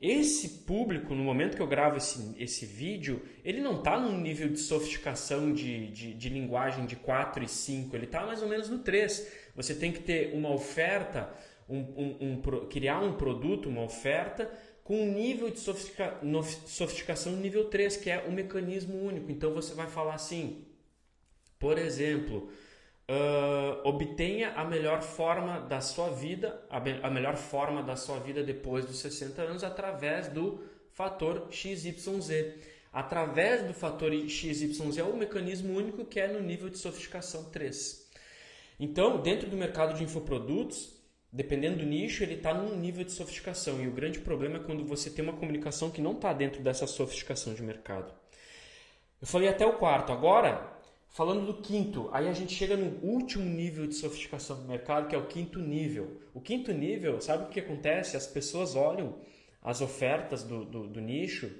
Esse 0.01 0.49
público, 0.65 1.13
no 1.13 1.23
momento 1.23 1.55
que 1.55 1.61
eu 1.61 1.67
gravo 1.67 1.97
esse, 1.97 2.35
esse 2.39 2.65
vídeo, 2.65 3.21
ele 3.45 3.61
não 3.61 3.77
está 3.77 3.99
num 3.99 4.19
nível 4.19 4.49
de 4.49 4.57
sofisticação 4.57 5.53
de, 5.53 5.91
de, 5.91 6.13
de, 6.15 6.29
linguagem 6.29 6.87
de 6.87 6.95
4 6.95 7.43
e 7.43 7.47
5, 7.47 7.95
ele 7.95 8.05
está 8.05 8.25
mais 8.25 8.41
ou 8.41 8.49
menos 8.49 8.67
no 8.67 8.79
3. 8.79 9.31
Você 9.55 9.75
tem 9.75 9.91
que 9.91 9.99
ter 9.99 10.33
uma 10.33 10.51
oferta, 10.51 11.31
um, 11.69 11.77
um, 11.77 12.17
um, 12.19 12.67
criar 12.67 12.99
um 12.99 13.13
produto, 13.13 13.69
uma 13.69 13.83
oferta, 13.83 14.51
com 14.83 15.03
um 15.03 15.13
nível 15.13 15.51
de 15.51 15.59
sofistica, 15.59 16.17
sofisticação 16.65 17.33
nível 17.33 17.65
3, 17.65 17.95
que 17.97 18.09
é 18.09 18.25
o 18.27 18.31
mecanismo 18.31 18.99
único. 18.99 19.31
Então 19.31 19.53
você 19.53 19.75
vai 19.75 19.85
falar 19.85 20.15
assim, 20.15 20.65
por 21.59 21.77
exemplo, 21.77 22.49
uh, 23.11 23.87
obtenha 23.87 24.51
a 24.51 24.63
melhor 24.63 25.01
forma 25.01 25.59
da 25.59 25.81
sua 25.81 26.09
vida, 26.09 26.63
a, 26.69 26.77
a 26.77 27.09
melhor 27.09 27.35
forma 27.35 27.83
da 27.83 27.95
sua 27.95 28.19
vida 28.19 28.41
depois 28.41 28.85
dos 28.85 28.99
60 28.99 29.41
anos 29.41 29.63
através 29.63 30.29
do 30.29 30.63
fator 30.91 31.47
XYZ. 31.51 32.55
Através 32.93 33.65
do 33.65 33.73
fator 33.73 34.11
XYZ 34.11 34.97
é 34.97 35.03
o 35.03 35.15
mecanismo 35.15 35.77
único 35.77 36.05
que 36.05 36.19
é 36.19 36.27
no 36.27 36.41
nível 36.41 36.69
de 36.69 36.77
sofisticação 36.77 37.45
3. 37.45 38.09
Então, 38.79 39.21
dentro 39.21 39.49
do 39.49 39.55
mercado 39.55 39.95
de 39.95 40.03
infoprodutos, 40.03 40.93
dependendo 41.31 41.77
do 41.77 41.85
nicho, 41.85 42.23
ele 42.23 42.35
está 42.35 42.53
num 42.53 42.75
nível 42.77 43.03
de 43.03 43.11
sofisticação. 43.11 43.81
E 43.81 43.87
o 43.87 43.91
grande 43.91 44.19
problema 44.19 44.57
é 44.57 44.63
quando 44.63 44.83
você 44.83 45.09
tem 45.09 45.23
uma 45.23 45.37
comunicação 45.37 45.89
que 45.89 46.01
não 46.01 46.13
está 46.13 46.33
dentro 46.33 46.61
dessa 46.61 46.87
sofisticação 46.87 47.53
de 47.53 47.61
mercado. 47.61 48.11
Eu 49.21 49.27
falei 49.27 49.47
até 49.47 49.65
o 49.65 49.77
quarto. 49.77 50.11
Agora, 50.11 50.80
falando 51.11 51.45
do 51.45 51.61
quinto, 51.61 52.09
aí 52.11 52.27
a 52.27 52.33
gente 52.33 52.53
chega 52.53 52.75
no 52.75 52.97
último 53.05 53.45
nível 53.45 53.85
de 53.85 53.95
sofisticação 53.95 54.61
do 54.61 54.67
mercado, 54.67 55.07
que 55.07 55.15
é 55.15 55.17
o 55.17 55.27
quinto 55.27 55.59
nível. 55.59 56.19
O 56.33 56.41
quinto 56.41 56.73
nível, 56.73 57.21
sabe 57.21 57.45
o 57.45 57.49
que 57.49 57.59
acontece? 57.59 58.17
As 58.17 58.27
pessoas 58.27 58.75
olham 58.75 59.15
as 59.61 59.81
ofertas 59.81 60.43
do, 60.43 60.65
do, 60.65 60.87
do 60.87 60.99
nicho 60.99 61.51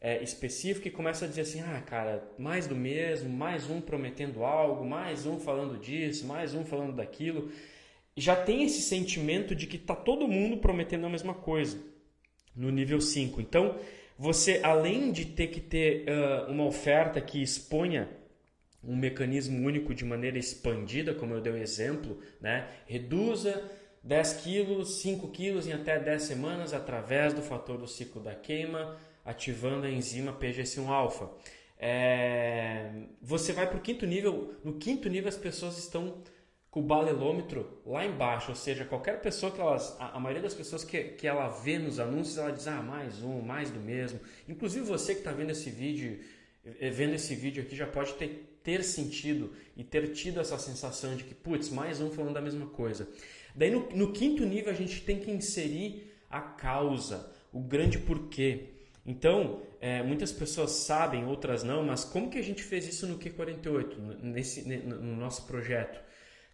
é, 0.00 0.22
específico 0.22 0.86
e 0.86 0.90
começam 0.90 1.26
a 1.26 1.28
dizer 1.28 1.42
assim: 1.42 1.60
ah, 1.60 1.80
cara, 1.80 2.22
mais 2.38 2.66
do 2.66 2.76
mesmo, 2.76 3.28
mais 3.28 3.68
um 3.68 3.80
prometendo 3.80 4.44
algo, 4.44 4.84
mais 4.84 5.26
um 5.26 5.40
falando 5.40 5.78
disso, 5.78 6.26
mais 6.26 6.54
um 6.54 6.64
falando 6.64 6.94
daquilo 6.94 7.50
já 8.16 8.36
tem 8.36 8.62
esse 8.64 8.82
sentimento 8.82 9.54
de 9.54 9.66
que 9.66 9.76
está 9.76 9.94
todo 9.94 10.28
mundo 10.28 10.58
prometendo 10.58 11.06
a 11.06 11.08
mesma 11.08 11.34
coisa 11.34 11.78
no 12.54 12.70
nível 12.70 13.00
5. 13.00 13.40
Então, 13.40 13.76
você, 14.18 14.60
além 14.62 15.10
de 15.10 15.24
ter 15.24 15.48
que 15.48 15.60
ter 15.60 16.04
uh, 16.06 16.50
uma 16.50 16.64
oferta 16.64 17.20
que 17.20 17.42
exponha 17.42 18.08
um 18.82 18.96
mecanismo 18.96 19.64
único 19.66 19.94
de 19.94 20.04
maneira 20.04 20.38
expandida, 20.38 21.14
como 21.14 21.34
eu 21.34 21.40
dei 21.40 21.52
um 21.52 21.56
exemplo, 21.56 22.20
né? 22.40 22.68
reduza 22.86 23.62
10 24.02 24.32
quilos, 24.34 25.00
5 25.00 25.28
quilos 25.28 25.66
em 25.66 25.72
até 25.72 25.98
10 25.98 26.22
semanas 26.22 26.72
através 26.72 27.32
do 27.32 27.42
fator 27.42 27.78
do 27.78 27.86
ciclo 27.86 28.20
da 28.20 28.34
queima, 28.34 28.96
ativando 29.24 29.86
a 29.86 29.90
enzima 29.90 30.32
PGC1-alfa. 30.32 31.30
É... 31.78 32.90
Você 33.20 33.52
vai 33.52 33.68
para 33.68 33.78
o 33.78 33.80
quinto 33.80 34.06
nível, 34.06 34.54
no 34.64 34.74
quinto 34.74 35.08
nível 35.08 35.28
as 35.28 35.36
pessoas 35.36 35.78
estão 35.78 36.22
com 36.72 36.80
o 36.80 36.82
balelômetro 36.82 37.82
lá 37.84 38.04
embaixo, 38.04 38.48
ou 38.48 38.54
seja, 38.54 38.84
qualquer 38.86 39.20
pessoa 39.20 39.52
que 39.52 39.60
elas, 39.60 39.94
a, 40.00 40.16
a, 40.16 40.18
maioria 40.18 40.42
das 40.42 40.54
pessoas 40.54 40.82
que, 40.82 41.02
que 41.02 41.26
ela 41.26 41.48
vê 41.48 41.78
nos 41.78 42.00
anúncios, 42.00 42.38
ela 42.38 42.50
diz, 42.50 42.66
ah, 42.66 42.82
mais 42.82 43.22
um, 43.22 43.42
mais 43.42 43.70
do 43.70 43.78
mesmo. 43.78 44.18
Inclusive 44.48 44.86
você 44.86 45.12
que 45.12 45.20
está 45.20 45.32
vendo 45.32 45.50
esse 45.50 45.68
vídeo, 45.68 46.18
eh, 46.64 46.88
vendo 46.88 47.12
esse 47.12 47.34
vídeo 47.34 47.62
aqui, 47.62 47.76
já 47.76 47.86
pode 47.86 48.14
ter, 48.14 48.51
ter 48.62 48.82
sentido 48.84 49.52
e 49.76 49.82
ter 49.82 50.12
tido 50.12 50.40
essa 50.40 50.58
sensação 50.58 51.16
de 51.16 51.24
que, 51.24 51.34
putz, 51.34 51.68
mais 51.68 52.00
um 52.00 52.10
falando 52.10 52.34
da 52.34 52.40
mesma 52.40 52.66
coisa. 52.66 53.08
Daí 53.54 53.70
no, 53.70 53.88
no 53.90 54.12
quinto 54.12 54.44
nível 54.44 54.72
a 54.72 54.76
gente 54.76 55.02
tem 55.02 55.18
que 55.18 55.30
inserir 55.30 56.12
a 56.30 56.40
causa, 56.40 57.30
o 57.52 57.60
grande 57.60 57.98
porquê. 57.98 58.70
Então, 59.04 59.62
é, 59.80 60.02
muitas 60.02 60.32
pessoas 60.32 60.70
sabem, 60.70 61.26
outras 61.26 61.64
não, 61.64 61.82
mas 61.82 62.04
como 62.04 62.30
que 62.30 62.38
a 62.38 62.42
gente 62.42 62.62
fez 62.62 62.86
isso 62.86 63.06
no 63.06 63.18
Q48, 63.18 64.20
nesse, 64.22 64.62
no 64.62 65.16
nosso 65.16 65.46
projeto? 65.46 66.00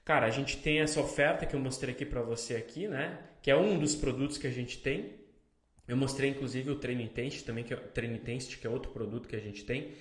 Cara, 0.04 0.26
a 0.26 0.30
gente 0.30 0.56
tem 0.56 0.80
essa 0.80 1.00
oferta 1.00 1.44
que 1.44 1.54
eu 1.54 1.60
mostrei 1.60 1.94
aqui 1.94 2.06
para 2.06 2.22
você 2.22 2.56
aqui, 2.56 2.88
né? 2.88 3.18
Que 3.42 3.50
é 3.50 3.56
um 3.56 3.78
dos 3.78 3.94
produtos 3.94 4.38
que 4.38 4.46
a 4.46 4.50
gente 4.50 4.78
tem. 4.78 5.12
Eu 5.86 5.98
mostrei 5.98 6.30
inclusive 6.30 6.70
o 6.70 6.76
Treino 6.76 7.02
Intense 7.02 7.44
também, 7.44 7.62
que 7.62 7.74
é 7.74 7.76
Treino 7.76 8.16
Intense, 8.16 8.56
que 8.56 8.66
é 8.66 8.70
outro 8.70 8.90
produto 8.90 9.28
que 9.28 9.36
a 9.36 9.40
gente 9.40 9.64
tem, 9.66 9.92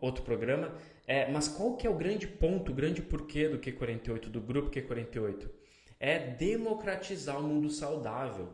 outro 0.00 0.24
programa. 0.24 0.76
É, 1.06 1.30
mas 1.30 1.48
qual 1.48 1.76
que 1.76 1.86
é 1.86 1.90
o 1.90 1.96
grande 1.96 2.26
ponto, 2.26 2.72
o 2.72 2.74
grande 2.74 3.02
porquê 3.02 3.48
do 3.48 3.58
Q48, 3.58 4.28
do 4.28 4.40
grupo 4.40 4.70
Q48? 4.70 5.48
É 6.00 6.18
democratizar 6.18 7.38
o 7.38 7.42
mundo 7.42 7.68
saudável. 7.70 8.48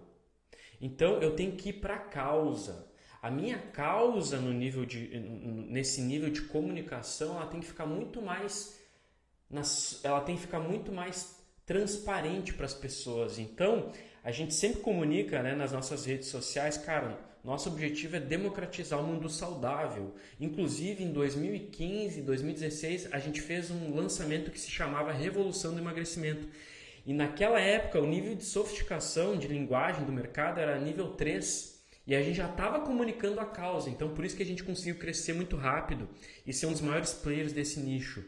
Então 0.80 1.21
eu 1.21 1.35
tenho 1.37 1.52
que 1.52 1.71
ir 1.71 1.75
para 1.75 1.95
a 1.95 1.99
causa. 1.99 2.90
A 3.23 3.30
minha 3.30 3.59
causa 3.59 4.38
no 4.38 4.52
nível 4.52 4.87
de, 4.87 5.19
nesse 5.19 6.00
nível 6.00 6.30
de 6.30 6.42
comunicação, 6.42 7.37
ela 7.37 7.47
tem 7.47 7.61
que 7.61 7.66
ficar 7.66 7.87
muito 7.87 8.21
mais 8.23 8.78
ela 10.04 10.21
tem 10.21 10.37
que 10.37 10.42
ficar 10.42 10.61
muito 10.61 10.92
mais 10.92 11.37
transparente 11.66 12.54
para 12.54 12.66
as 12.66 12.75
pessoas. 12.75 13.38
Então, 13.38 13.92
a 14.23 14.30
gente 14.30 14.54
sempre 14.54 14.80
comunica 14.80 15.42
né, 15.42 15.54
nas 15.54 15.73
nossas 15.73 16.04
redes 16.04 16.28
sociais, 16.28 16.76
cara, 16.76 17.19
nosso 17.44 17.68
objetivo 17.68 18.16
é 18.16 18.20
democratizar 18.20 19.00
o 19.00 19.06
mundo 19.06 19.28
saudável. 19.28 20.14
Inclusive, 20.38 21.02
em 21.02 21.12
2015, 21.12 22.23
2016, 22.23 23.09
a 23.12 23.18
gente 23.18 23.40
fez 23.40 23.70
um 23.70 23.94
lançamento 23.94 24.50
que 24.50 24.61
se 24.61 24.70
chamava 24.70 25.12
Revolução 25.12 25.73
do 25.73 25.80
Emagrecimento. 25.80 26.47
E 27.06 27.14
naquela 27.14 27.59
época, 27.59 28.00
o 28.00 28.06
nível 28.06 28.35
de 28.35 28.44
sofisticação 28.44 29.37
de 29.37 29.49
linguagem 29.49 30.04
do 30.04 30.12
mercado 30.12 30.61
era 30.61 30.78
nível 30.78 31.12
3. 31.12 31.80
E 32.06 32.14
a 32.14 32.23
gente 32.23 32.37
já 32.37 32.49
estava 32.49 32.80
comunicando 32.80 33.40
a 33.40 33.47
causa, 33.47 33.88
então 33.88 34.14
por 34.14 34.25
isso 34.25 34.37
que 34.37 34.42
a 34.42 34.47
gente 34.47 34.64
conseguiu 34.64 34.97
crescer 34.97 35.32
muito 35.32 35.56
rápido 35.56 36.09
e 36.47 36.52
ser 36.52 36.66
um 36.66 36.73
dos 36.73 36.80
maiores 36.80 37.12
players 37.12 37.52
desse 37.52 37.78
nicho 37.78 38.25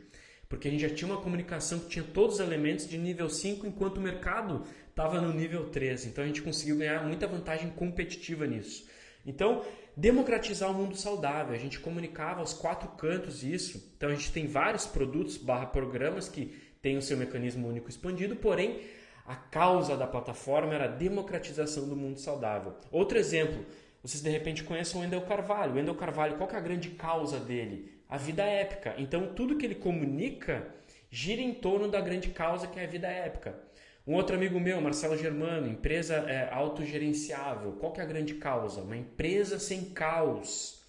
porque 0.53 0.69
a 0.69 0.71
gente 0.71 0.83
já 0.83 0.91
tinha 0.91 1.11
uma 1.11 1.23
comunicação 1.23 1.79
que 1.79 1.89
tinha 1.89 2.05
todos 2.05 2.35
os 2.35 2.41
elementos 2.41 2.87
de 2.87 2.99
nível 2.99 3.31
5, 3.31 3.67
enquanto 3.67 3.97
o 3.97 4.01
mercado 4.03 4.67
estava 4.87 5.19
no 5.19 5.33
nível 5.33 5.71
3. 5.71 6.05
Então 6.05 6.23
a 6.23 6.27
gente 6.27 6.43
conseguiu 6.43 6.77
ganhar 6.77 7.03
muita 7.07 7.27
vantagem 7.27 7.71
competitiva 7.71 8.47
nisso. 8.47 8.87
Então, 9.25 9.63
democratizar 9.97 10.71
o 10.71 10.75
mundo 10.75 10.97
saudável. 10.97 11.55
A 11.55 11.59
gente 11.59 11.79
comunicava 11.79 12.41
aos 12.41 12.53
quatro 12.53 12.89
cantos 12.91 13.43
isso. 13.43 13.93
Então 13.97 14.09
a 14.09 14.15
gente 14.15 14.33
tem 14.33 14.47
vários 14.47 14.87
produtos 14.87 15.37
barra 15.37 15.67
programas 15.67 16.29
que 16.29 16.61
têm 16.81 16.97
o 16.97 17.03
seu 17.03 17.17
mecanismo 17.17 17.69
único 17.69 17.89
expandido, 17.89 18.35
porém 18.37 18.81
a 19.25 19.37
causa 19.37 19.97
da 19.97 20.07
plataforma 20.07 20.75
era 20.75 20.85
a 20.85 20.89
democratização 20.89 21.89
do 21.89 21.95
mundo 21.95 22.19
saudável. 22.19 22.75
Outro 22.91 23.17
exemplo, 23.17 23.65
vocês 24.03 24.23
de 24.23 24.31
repente 24.31 24.65
conhecem 24.65 24.99
o 24.99 25.03
Wendel 25.03 25.23
Carvalho. 25.23 25.73
O 25.73 25.77
Wendel 25.77 25.95
Carvalho, 25.95 26.37
qual 26.37 26.51
é 26.51 26.57
a 26.57 26.61
grande 26.61 26.91
causa 26.91 27.39
dele? 27.39 28.03
a 28.13 28.19
vida 28.19 28.45
épica. 28.45 28.95
Então 28.99 29.33
tudo 29.35 29.57
que 29.57 29.65
ele 29.65 29.75
comunica 29.75 30.69
gira 31.11 31.41
em 31.41 31.55
torno 31.55 31.89
da 31.89 31.99
grande 31.99 32.29
causa 32.29 32.67
que 32.67 32.79
é 32.79 32.85
a 32.85 32.87
vida 32.87 33.09
épica. 33.09 33.59
Um 34.05 34.15
outro 34.15 34.35
amigo 34.35 34.59
meu, 34.59 34.81
Marcelo 34.81 35.17
Germano, 35.17 35.69
empresa 35.69 36.17
é, 36.29 36.53
autogerenciável. 36.53 37.73
Qual 37.73 37.93
que 37.93 38.01
é 38.01 38.03
a 38.03 38.07
grande 38.07 38.35
causa? 38.35 38.81
Uma 38.81 38.97
empresa 38.97 39.61
sem 39.61 39.85
caos. 39.91 40.83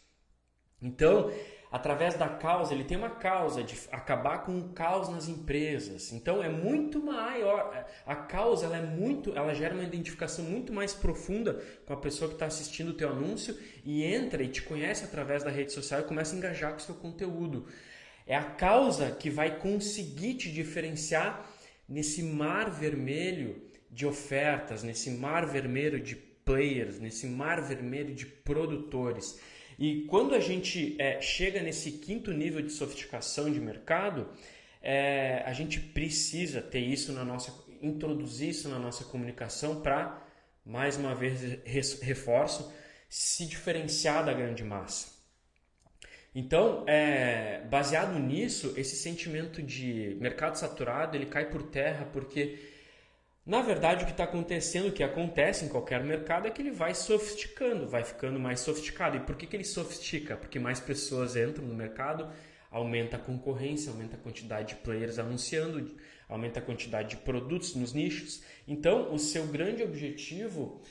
Então, 0.82 1.32
através 1.72 2.16
da 2.16 2.28
causa, 2.28 2.74
ele 2.74 2.84
tem 2.84 2.98
uma 2.98 3.12
causa 3.12 3.64
de 3.64 3.78
acabar 3.92 4.40
com 4.40 4.58
o 4.58 4.70
caos 4.70 5.10
nas 5.10 5.28
empresas. 5.28 6.12
Então 6.12 6.44
é 6.44 6.50
muito 6.50 7.04
maior. 7.04 7.72
É, 7.76 7.86
a 8.04 8.16
causa 8.16 8.66
ela 8.66 8.78
é 8.78 8.82
muito, 8.82 9.32
ela 9.38 9.54
gera 9.54 9.76
uma 9.76 9.84
identificação 9.84 10.44
muito 10.44 10.74
mais 10.74 10.96
profunda 10.96 11.64
com 11.86 11.94
a 11.94 11.98
pessoa 11.98 12.28
que 12.30 12.36
está 12.36 12.48
assistindo 12.48 12.90
o 12.90 12.96
teu 12.96 13.10
anúncio 13.10 13.56
e 13.86 14.04
entra 14.04 14.42
e 14.42 14.48
te 14.48 14.64
conhece 14.64 15.06
através 15.06 15.44
da 15.44 15.52
rede 15.52 15.72
social 15.72 16.00
e 16.00 16.04
começa 16.04 16.34
a 16.34 16.38
engajar 16.40 16.72
com 16.72 16.80
o 16.80 16.82
seu 16.82 16.96
conteúdo. 16.96 17.68
É 18.26 18.36
a 18.36 18.44
causa 18.44 19.12
que 19.12 19.30
vai 19.30 19.60
conseguir 19.60 20.34
te 20.36 20.52
diferenciar 20.52 21.53
nesse 21.88 22.24
mar 22.24 22.70
vermelho 22.70 23.62
de 23.90 24.06
ofertas, 24.06 24.84
nesse 24.84 25.10
mar 25.12 25.46
vermelho 25.46 26.00
de 26.00 26.16
players, 26.16 27.00
nesse 27.00 27.28
mar 27.28 27.62
vermelho 27.62 28.14
de 28.14 28.26
produtores. 28.26 29.40
E 29.78 30.02
quando 30.06 30.36
a 30.36 30.40
gente 30.40 30.96
é, 31.00 31.20
chega 31.22 31.62
nesse 31.62 31.94
quinto 31.94 32.32
nível 32.32 32.62
de 32.62 32.72
sofisticação 32.72 33.52
de 33.52 33.60
mercado, 33.60 34.30
é, 34.82 35.44
a 35.46 35.54
gente 35.54 35.80
precisa 35.80 36.62
ter 36.62 36.80
isso 36.80 37.14
na 37.14 37.24
nossa, 37.24 37.54
introduzir 37.82 38.50
isso 38.50 38.68
na 38.70 38.78
nossa 38.78 39.06
comunicação 39.06 39.82
para, 39.82 40.22
mais 40.66 40.98
uma 40.98 41.16
vez, 41.16 41.40
reforço, 42.02 42.72
se 43.10 43.46
diferenciar 43.46 44.26
da 44.26 44.34
grande 44.34 44.64
massa. 44.64 45.13
Então, 46.36 46.84
é, 46.88 47.62
baseado 47.70 48.18
nisso, 48.18 48.74
esse 48.76 48.96
sentimento 48.96 49.62
de 49.62 50.18
mercado 50.20 50.56
saturado 50.56 51.16
ele 51.16 51.28
cai 51.28 51.50
por 51.50 51.64
terra 51.64 52.06
porque 52.12 52.58
na 53.46 53.62
verdade, 53.62 54.04
o 54.04 54.06
que 54.06 54.14
está 54.14 54.24
acontecendo, 54.24 54.88
o 54.88 54.92
que 54.94 55.04
acontece 55.04 55.66
em 55.66 55.68
qualquer 55.68 56.02
mercado, 56.02 56.48
é 56.48 56.50
que 56.50 56.62
ele 56.62 56.72
vai 56.72 56.96
sofisticando, 56.96 57.90
vai 57.90 58.02
ficando 58.06 58.40
mais 58.40 58.62
sofisticado. 58.62 59.18
E 59.18 59.20
por 59.20 59.36
que, 59.36 59.46
que 59.46 59.56
ele 59.56 59.66
sofistica? 59.66 60.38
Porque 60.38 60.60
mais 60.60 60.80
pessoas 60.80 61.36
entram 61.36 61.66
no 61.66 61.76
mercado, 61.76 62.32
aumenta 62.72 63.18
a 63.18 63.20
concorrência, 63.20 63.92
aumenta 63.92 64.16
a 64.16 64.20
quantidade 64.20 64.70
de 64.70 64.76
players 64.76 65.20
anunciando, 65.20 65.94
aumenta 66.30 66.62
a 66.62 66.64
quantidade 66.64 67.10
de 67.10 67.18
produtos 67.18 67.76
nos 67.76 67.92
nichos. 67.92 68.42
Então, 68.66 69.14
o 69.14 69.20
seu 69.20 69.46
grande 69.48 69.84
objetivo, 69.84 70.82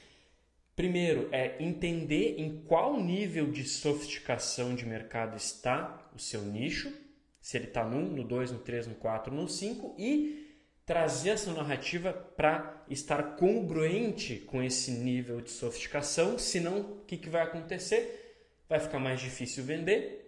primeiro, 0.74 1.28
é 1.32 1.56
entender 1.62 2.36
em 2.38 2.62
qual 2.62 3.00
nível 3.00 3.50
de 3.50 3.64
sofisticação 3.64 4.74
de 4.74 4.86
mercado 4.86 5.36
está 5.36 6.10
o 6.14 6.18
seu 6.18 6.42
nicho, 6.42 6.92
se 7.40 7.56
ele 7.56 7.66
está 7.66 7.84
no 7.84 7.96
1, 7.96 8.16
no 8.16 8.24
2, 8.24 8.52
no 8.52 8.58
3, 8.58 8.86
no 8.86 8.94
4, 8.94 9.34
no 9.34 9.48
5 9.48 9.96
e 9.98 10.42
trazer 10.84 11.30
essa 11.30 11.52
narrativa 11.52 12.12
para 12.12 12.84
estar 12.88 13.36
congruente 13.36 14.36
com 14.36 14.62
esse 14.62 14.90
nível 14.90 15.40
de 15.40 15.50
sofisticação, 15.50 16.38
senão 16.38 16.80
o 16.80 17.04
que, 17.04 17.16
que 17.16 17.28
vai 17.28 17.42
acontecer? 17.42 18.36
Vai 18.68 18.80
ficar 18.80 18.98
mais 18.98 19.20
difícil 19.20 19.64
vender 19.64 20.22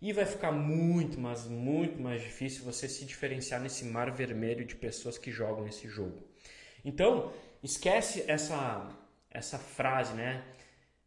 e 0.00 0.12
vai 0.12 0.24
ficar 0.24 0.50
muito, 0.50 1.20
mas 1.20 1.46
muito 1.46 2.00
mais 2.00 2.22
difícil 2.22 2.64
você 2.64 2.88
se 2.88 3.04
diferenciar 3.04 3.60
nesse 3.60 3.84
mar 3.84 4.10
vermelho 4.10 4.64
de 4.64 4.74
pessoas 4.74 5.18
que 5.18 5.30
jogam 5.30 5.66
esse 5.68 5.88
jogo. 5.88 6.22
Então, 6.84 7.32
esquece 7.62 8.24
essa, 8.26 8.88
essa 9.30 9.58
frase, 9.58 10.14
né? 10.14 10.44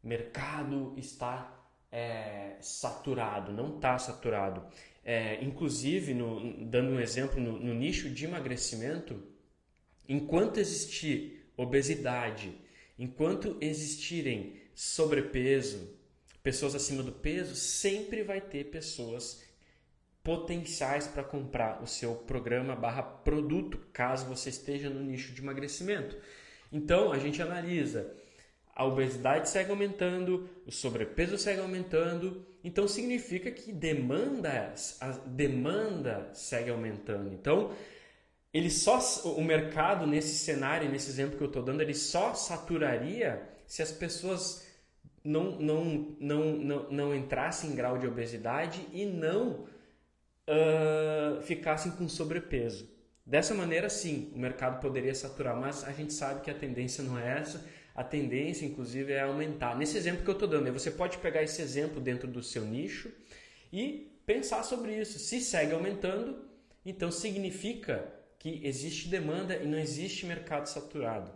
Mercado 0.02 0.94
está 0.98 1.64
é, 1.92 2.56
saturado, 2.60 3.52
não 3.52 3.76
está 3.76 3.98
saturado. 3.98 4.66
É, 5.04 5.44
inclusive, 5.44 6.14
no, 6.14 6.66
dando 6.66 6.92
um 6.92 7.00
exemplo, 7.00 7.40
no, 7.40 7.60
no 7.60 7.74
nicho 7.74 8.10
de 8.10 8.26
emagrecimento, 8.26 9.22
enquanto 10.08 10.60
existir 10.60 11.46
obesidade, 11.58 12.54
enquanto 12.98 13.58
existirem 13.62 14.62
sobrepeso, 14.74 15.96
pessoas 16.42 16.76
acima 16.76 17.04
do 17.04 17.12
peso, 17.12 17.56
sempre 17.56 18.24
vai 18.24 18.42
ter 18.42 18.66
pessoas 18.66 19.44
potenciais 20.24 21.06
para 21.06 21.24
comprar 21.24 21.84
o 21.84 21.88
seu 21.88 22.16
programa 22.16 22.76
barra 22.76 23.04
produto, 23.04 23.78
caso 23.92 24.26
você 24.26 24.50
esteja 24.50 24.90
no 24.90 25.02
nicho 25.02 25.34
de 25.34 25.42
emagrecimento. 25.42 26.18
Então, 26.74 27.12
a 27.12 27.20
gente 27.20 27.42
analisa 27.42 28.14
a 28.76 28.86
obesidade 28.86 29.50
segue 29.50 29.70
aumentando, 29.70 30.50
o 30.66 30.72
sobrepeso 30.72 31.38
segue 31.38 31.62
aumentando, 31.62 32.46
então 32.64 32.88
significa 32.88 33.52
que 33.52 33.72
demanda, 33.72 34.74
a 35.00 35.12
demanda 35.28 36.30
segue 36.34 36.72
aumentando. 36.72 37.32
Então, 37.32 37.72
ele 38.52 38.72
só 38.72 39.00
o 39.26 39.44
mercado 39.44 40.08
nesse 40.08 40.36
cenário, 40.38 40.90
nesse 40.90 41.10
exemplo 41.10 41.38
que 41.38 41.44
eu 41.44 41.48
estou 41.48 41.62
dando, 41.62 41.82
ele 41.82 41.94
só 41.94 42.34
saturaria 42.34 43.48
se 43.68 43.82
as 43.84 43.92
pessoas 43.92 44.68
não, 45.24 45.52
não, 45.60 46.16
não, 46.20 46.44
não, 46.54 46.92
não 46.92 47.16
entrassem 47.16 47.72
em 47.72 47.76
grau 47.76 47.98
de 48.00 48.08
obesidade 48.08 48.86
e 48.92 49.06
não 49.06 49.66
uh, 50.48 51.42
ficassem 51.44 51.92
com 51.92 52.10
sobrepeso. 52.10 52.93
Dessa 53.26 53.54
maneira, 53.54 53.90
sim, 53.90 54.32
o 54.36 54.40
mercado 54.40 54.82
poderia 54.82 55.16
saturar, 55.16 55.56
mas 55.56 55.84
a 55.84 55.92
gente 55.92 56.14
sabe 56.14 56.42
que 56.42 56.52
a 56.52 56.54
tendência 56.54 57.04
não 57.04 57.18
é 57.18 57.40
essa 57.40 57.64
a 57.96 58.04
tendência, 58.04 58.66
inclusive, 58.66 59.14
é 59.14 59.22
aumentar. 59.22 59.78
Nesse 59.78 59.98
exemplo 59.98 60.24
que 60.24 60.30
eu 60.30 60.34
estou 60.34 60.48
dando, 60.48 60.72
você 60.74 60.90
pode 60.90 61.18
pegar 61.20 61.44
esse 61.44 61.62
exemplo 61.62 62.02
dentro 62.02 62.28
do 62.28 62.42
seu 62.42 62.66
nicho 62.66 63.12
e 63.72 64.12
pensar 64.26 64.64
sobre 64.64 65.00
isso. 65.00 65.20
Se 65.20 65.40
segue 65.40 65.74
aumentando, 65.74 66.44
então 66.84 67.12
significa 67.12 68.12
que 68.40 68.62
existe 68.64 69.08
demanda 69.08 69.56
e 69.56 69.68
não 69.68 69.78
existe 69.78 70.26
mercado 70.26 70.66
saturado. 70.66 71.32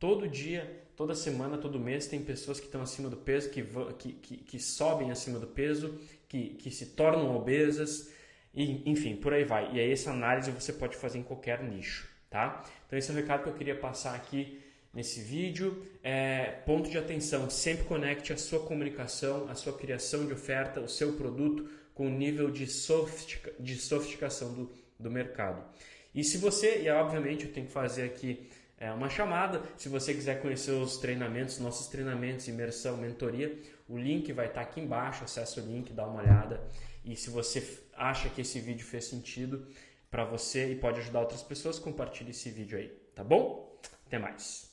Todo 0.00 0.28
dia, 0.28 0.84
toda 0.96 1.14
semana, 1.14 1.56
todo 1.56 1.78
mês 1.78 2.06
tem 2.06 2.22
pessoas 2.22 2.58
que 2.58 2.66
estão 2.66 2.82
acima 2.82 3.08
do 3.08 3.16
peso, 3.16 3.50
que, 3.50 3.62
que, 3.62 4.12
que, 4.12 4.36
que 4.36 4.58
sobem 4.58 5.10
acima 5.12 5.38
do 5.38 5.46
peso, 5.46 5.98
que, 6.28 6.50
que 6.54 6.70
se 6.70 6.86
tornam 6.86 7.36
obesas, 7.36 8.10
e, 8.58 8.90
enfim, 8.90 9.14
por 9.14 9.32
aí 9.32 9.44
vai. 9.44 9.72
E 9.72 9.78
aí 9.78 9.92
essa 9.92 10.10
análise 10.10 10.50
você 10.50 10.72
pode 10.72 10.96
fazer 10.96 11.18
em 11.18 11.22
qualquer 11.22 11.62
nicho, 11.62 12.08
tá? 12.28 12.64
Então 12.86 12.98
esse 12.98 13.08
é 13.08 13.14
o 13.14 13.16
recado 13.16 13.44
que 13.44 13.48
eu 13.50 13.54
queria 13.54 13.76
passar 13.76 14.16
aqui 14.16 14.60
nesse 14.92 15.20
vídeo. 15.20 15.86
É, 16.02 16.60
ponto 16.66 16.90
de 16.90 16.98
atenção: 16.98 17.48
sempre 17.48 17.84
conecte 17.84 18.32
a 18.32 18.36
sua 18.36 18.58
comunicação, 18.58 19.48
a 19.48 19.54
sua 19.54 19.72
criação 19.72 20.26
de 20.26 20.32
oferta, 20.32 20.80
o 20.80 20.88
seu 20.88 21.12
produto 21.12 21.70
com 21.94 22.08
o 22.08 22.10
nível 22.10 22.50
de, 22.50 22.66
sofistica, 22.66 23.52
de 23.60 23.76
sofisticação 23.76 24.52
do, 24.52 24.72
do 24.98 25.08
mercado. 25.08 25.64
E 26.12 26.24
se 26.24 26.36
você, 26.36 26.82
e 26.82 26.90
obviamente 26.90 27.46
eu 27.46 27.52
tenho 27.52 27.66
que 27.66 27.72
fazer 27.72 28.02
aqui 28.02 28.48
é, 28.76 28.90
uma 28.90 29.08
chamada, 29.08 29.62
se 29.76 29.88
você 29.88 30.12
quiser 30.12 30.42
conhecer 30.42 30.72
os 30.72 30.96
treinamentos, 30.96 31.60
nossos 31.60 31.86
treinamentos, 31.86 32.48
imersão, 32.48 32.96
mentoria, 32.96 33.56
o 33.88 33.96
link 33.96 34.32
vai 34.32 34.46
estar 34.46 34.62
aqui 34.62 34.80
embaixo, 34.80 35.22
acessa 35.22 35.60
o 35.60 35.64
link, 35.64 35.92
dá 35.92 36.04
uma 36.06 36.22
olhada. 36.22 36.60
E 37.04 37.16
se 37.16 37.30
você 37.30 37.60
acha 37.98 38.28
que 38.28 38.40
esse 38.40 38.60
vídeo 38.60 38.86
fez 38.86 39.04
sentido 39.04 39.66
para 40.10 40.24
você 40.24 40.70
e 40.70 40.76
pode 40.76 41.00
ajudar 41.00 41.20
outras 41.20 41.42
pessoas, 41.42 41.78
compartilhe 41.78 42.30
esse 42.30 42.50
vídeo 42.50 42.78
aí, 42.78 42.88
tá 43.14 43.22
bom? 43.22 43.78
Até 44.06 44.18
mais. 44.18 44.67